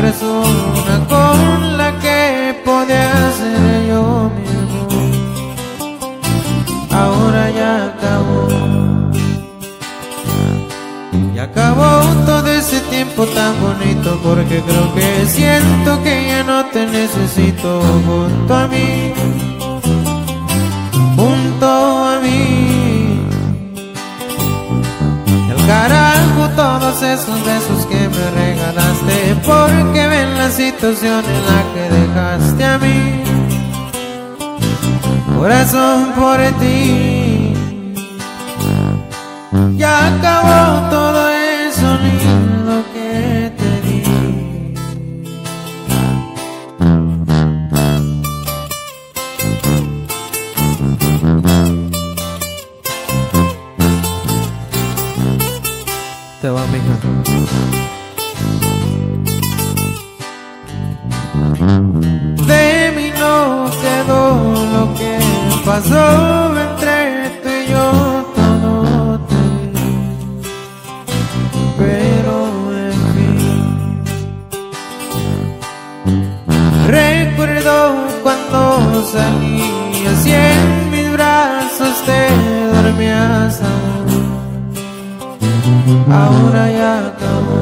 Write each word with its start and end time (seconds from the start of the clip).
persona 0.00 0.94
con 1.08 1.78
la 1.78 1.90
que 2.00 2.54
podía 2.66 3.32
ser 3.38 3.86
yo 3.88 4.30
mismo. 4.36 4.88
Ahora 6.90 7.50
ya 7.58 7.72
acabó. 7.90 8.42
Y 11.34 11.38
acabó 11.38 11.90
todo 12.26 12.46
ese 12.48 12.80
tiempo 12.94 13.24
tan 13.38 13.52
bonito 13.62 14.20
porque 14.22 14.60
creo 14.68 14.94
que 14.94 15.26
siento 15.26 16.02
que 16.02 16.14
ya 16.28 16.42
no 16.42 16.66
te 16.66 16.86
necesito 16.86 17.80
junto 18.06 18.54
a 18.54 18.68
mí. 18.68 19.14
Junto 21.16 21.68
a 22.12 22.20
mí. 22.24 23.20
El 25.52 25.66
carajo 25.66 26.42
todos 26.54 27.02
esos 27.02 27.38
besos 27.46 27.86
que 27.86 28.00
me 28.14 28.26
porque 29.46 30.06
ven 30.08 30.36
la 30.36 30.50
situación 30.50 31.24
en 31.24 31.46
la 31.46 31.60
que 31.72 31.84
dejaste 31.94 32.64
a 32.64 32.78
mí. 32.78 33.22
Corazón 35.38 36.12
por 36.12 36.38
ti. 36.60 37.54
Ya 39.76 40.06
acabó 40.08 40.90
todo 40.90 41.30
eso 41.30 41.98
lindo 42.02 42.84
que 42.92 43.52
te 43.58 43.70
di. 43.86 44.02
Te 56.40 56.48
va, 56.50 56.62
mija. 56.66 57.95
Pasó 65.76 66.58
entre 66.58 66.96
tú 67.42 67.48
y 67.50 67.70
yo, 67.70 67.86
todo 68.34 69.20
te. 69.28 69.42
Pero 71.78 72.36
en 72.86 72.98
fin, 73.12 73.36
recuerdo 76.86 77.74
cuando 78.22 78.58
salías 79.12 80.26
y 80.26 80.32
en 80.32 80.90
mis 80.92 81.08
brazos 81.12 81.94
te 82.06 82.20
dormías. 82.74 83.60
Ahora 86.10 86.70
ya 86.70 86.92
acabó. 87.10 87.60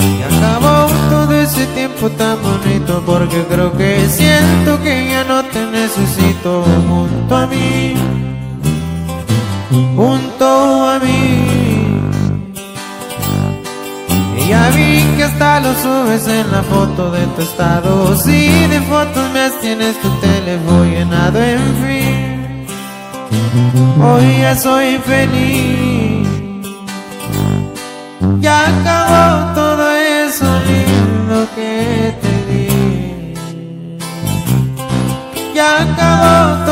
Y 0.00 0.22
acabó 0.28 0.76
todo 1.10 1.32
ese 1.40 1.66
tiempo 1.66 2.08
tan 2.10 2.36
bonito 2.42 3.02
porque 3.06 3.44
creo 3.48 3.72
que 3.76 4.08
siento 4.08 4.82
que 4.82 5.08
ya 5.10 5.15
yo 5.36 5.44
te 5.50 5.66
necesito 5.66 6.64
junto 6.88 7.36
a 7.36 7.46
mí, 7.46 7.94
junto 9.94 10.88
a 10.88 10.98
mí. 10.98 12.00
Y 14.38 14.48
ya 14.48 14.70
vi 14.70 15.02
que 15.16 15.24
hasta 15.24 15.60
lo 15.60 15.74
subes 15.74 16.26
en 16.28 16.50
la 16.50 16.62
foto 16.62 17.10
de 17.10 17.26
tu 17.34 17.42
estado. 17.42 18.16
Si 18.16 18.48
de 18.72 18.80
fotos 18.92 19.30
me 19.34 19.50
tienes 19.60 20.00
tu 20.00 20.08
teléfono 20.26 20.84
llenado, 20.84 21.38
en 21.42 21.64
fin. 21.82 22.66
Hoy 24.02 24.38
ya 24.40 24.54
soy 24.56 24.98
feliz. 25.10 26.28
Ya 28.40 28.56
acabó 28.68 29.54
todo 29.54 29.84
eso 29.96 30.46
lindo 30.68 31.46
que 31.54 32.05
ya 35.56 35.80
acabó. 35.80 36.65